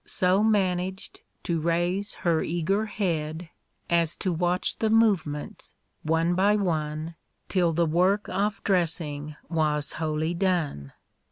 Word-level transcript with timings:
So 0.03 0.41
managed 0.43 1.21
to 1.43 1.61
raise 1.61 2.15
her 2.25 2.41
eager 2.41 2.87
head 2.87 3.49
As 3.87 4.15
to 4.17 4.33
watch 4.33 4.79
the 4.79 4.89
movements, 4.89 5.75
one 6.01 6.33
by 6.33 6.55
one, 6.55 7.13
Till 7.49 7.71
the 7.71 7.85
work 7.85 8.27
of 8.27 8.63
dressing 8.63 9.35
was 9.47 9.93
wholly 10.01 10.33
done. 10.33 10.93